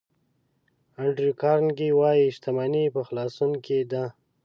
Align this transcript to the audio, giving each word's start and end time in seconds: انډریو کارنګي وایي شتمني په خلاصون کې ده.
انډریو 1.01 1.39
کارنګي 1.41 1.89
وایي 1.99 2.25
شتمني 2.35 2.83
په 2.95 3.01
خلاصون 3.07 3.51
کې 3.65 3.77
ده. 3.91 4.03